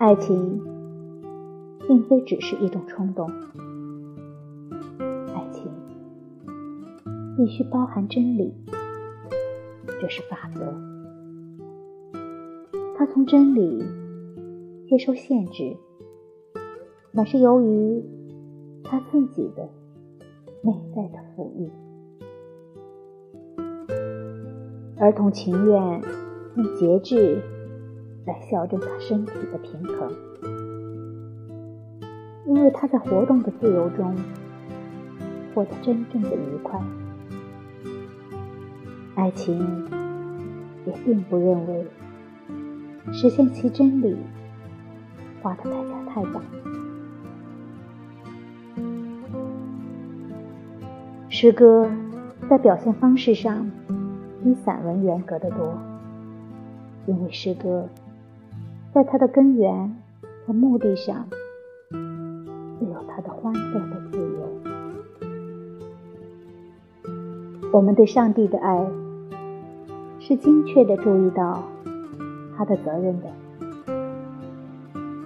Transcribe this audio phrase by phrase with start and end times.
[0.00, 0.69] 爱情。
[1.90, 3.28] 并非只是一种冲动，
[5.34, 5.68] 爱情
[7.36, 8.54] 必须包含真理，
[10.00, 10.72] 这是法则。
[12.96, 13.84] 他从真理
[14.88, 15.76] 接受限制，
[17.10, 18.04] 乃是由于
[18.84, 19.68] 他自己的
[20.62, 21.68] 内在的富裕。
[24.96, 26.00] 儿童情愿
[26.54, 27.42] 用节制
[28.28, 30.08] 来校正他身体的平衡，
[32.50, 34.12] 因为他在活动的自由中
[35.54, 36.80] 获得真正的愉快。
[39.14, 39.88] 爱情
[40.84, 41.86] 也并不认为
[43.12, 44.16] 实现其真理
[45.40, 46.40] 花的代价太大。
[51.28, 51.88] 诗歌
[52.48, 53.70] 在表现方式上。
[54.42, 55.78] 比散文严格的多，
[57.04, 57.86] 因为诗歌
[58.90, 59.94] 在它的根源
[60.46, 61.28] 和目的上，
[63.42, 64.60] 欢乐的自由。
[67.72, 68.86] 我们对上帝的爱，
[70.18, 71.62] 是精确的注意到
[72.56, 73.30] 他的责任的，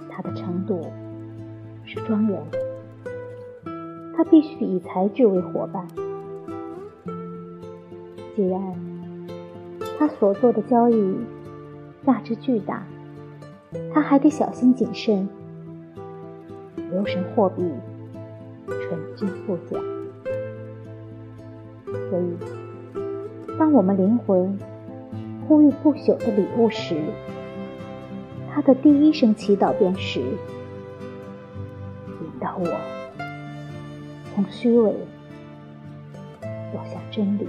[0.09, 0.81] 他的程度
[1.83, 2.57] 是庄严的，
[4.15, 5.87] 他必须以才智为伙伴。
[8.35, 8.61] 既然。
[9.97, 11.15] 他所做的交易
[12.05, 12.85] 价值巨大，
[13.93, 15.29] 他还得小心谨慎，
[16.91, 17.63] 留神货币
[18.67, 19.79] 纯真不假。
[22.09, 22.37] 所以，
[23.57, 24.59] 当我们灵魂
[25.47, 26.95] 呼吁不朽的礼物时，
[28.53, 30.27] 他的第一声祈祷便是：引
[32.39, 32.67] 导我
[34.33, 34.93] 从虚伪
[36.73, 37.47] 走向真理。